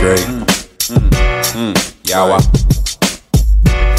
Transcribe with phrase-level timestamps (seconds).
[0.00, 0.20] great.
[0.20, 0.44] Mm,
[0.94, 1.74] mm, mm.
[2.04, 2.38] Yawa.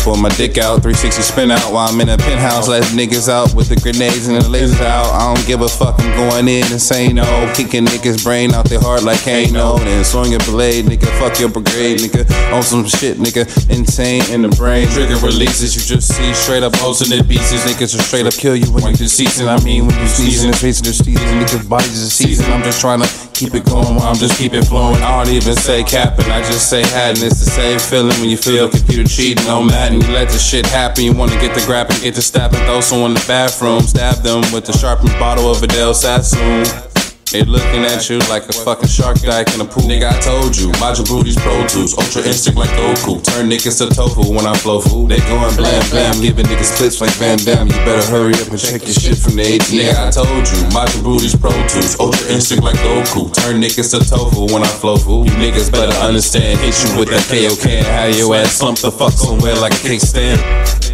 [0.03, 2.69] Pull my dick out, 360 spin out while I'm in a penthouse.
[2.69, 5.11] Let niggas out with the grenades and the lasers out.
[5.11, 7.51] I don't give a fuck, I'm going in and saying no.
[7.53, 9.77] Kicking niggas' brain out their heart like Kano.
[9.77, 12.23] Then swing your blade, nigga, fuck your brigade, nigga.
[12.53, 14.87] On some shit, nigga, insane in the brain.
[14.87, 17.65] Trigger releases, you just see straight up posting in pieces.
[17.65, 19.49] Niggas will straight up kill you when you deceasing.
[19.49, 21.27] I mean, when you sneezing, it's facing the season.
[21.43, 22.49] Niggas' bodies are season.
[22.53, 25.01] I'm just trying to keep it going while I'm just keep it flowing.
[25.01, 28.29] I don't even say capping, I just say had, and it's the same feeling when
[28.29, 30.01] you feel computer cheating on Madden.
[30.01, 32.81] You let the shit happen, you wanna get the grab and get to stabbing, throw
[32.81, 36.88] someone in the bathroom, stab them with the sharpened bottle of Vidal Sassoon.
[37.29, 39.85] They looking at you like a fucking shark dyke in a pool.
[39.85, 43.21] Nigga, I told you, Majin Booty's Pro Tools, Ultra Instinct like Goku.
[43.21, 45.09] Turn niggas to tofu when I flow food.
[45.13, 47.67] They going blam blam, giving niggas clips like Van Damme.
[47.67, 49.93] You better hurry up and check your shit from the ATM.
[49.93, 53.29] Nigga, I told you, Majin Booty's Pro Tools, Ultra Instinct like Goku.
[53.29, 55.29] Turn niggas to tofu when I flow food.
[55.29, 57.85] You niggas better understand, hit you with that KO can.
[57.85, 60.88] Have your ass slump the fuck somewhere like a kickstand.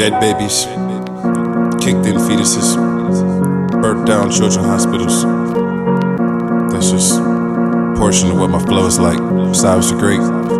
[0.00, 0.64] Dead babies,
[1.84, 2.74] kicked in fetuses,
[3.82, 5.24] burnt down children hospitals.
[6.72, 9.18] That's just a portion of what my flow is like.
[9.54, 10.59] Cyrus the Great.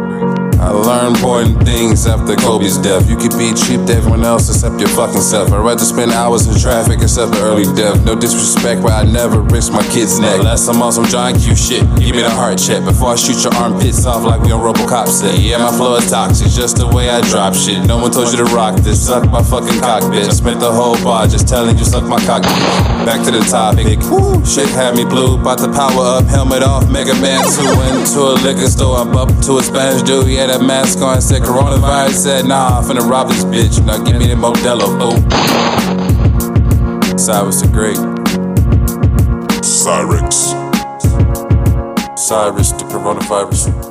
[0.61, 3.08] I learned important things after Kobe's death.
[3.08, 5.48] You could be cheap to everyone else except your fucking self.
[5.53, 8.05] I'd rather spend hours in traffic except the early death.
[8.05, 10.36] No disrespect, but I never risk my kid's neck.
[10.36, 11.81] Unless I'm on some John Q shit.
[11.97, 15.08] Give me the heart check before I shoot your armpits off like we on Robocop
[15.08, 15.41] set.
[15.41, 17.81] Yeah, my flow is toxic, just the way I drop shit.
[17.88, 19.00] No one told you to rock this.
[19.00, 20.28] Suck my fucking cockpit.
[20.28, 22.44] I spent the whole bar just telling you suck my cock.
[23.08, 23.97] Back to the topic.
[24.12, 25.41] Woo, shit had me blue.
[25.41, 27.64] About to power up, helmet off, Mega Man 2
[27.97, 29.00] into a liquor store.
[29.00, 30.28] I'm up to a Spanish dude.
[30.28, 32.12] He a mask on, said coronavirus.
[32.12, 33.84] Said, nah, I'm finna rob this bitch.
[33.84, 34.88] Now give me the Modelo.
[35.00, 35.16] Oh.
[37.16, 37.97] Cyrus the Great.
[39.62, 40.55] Cyrix.
[42.19, 43.90] Cyrus the coronavirus.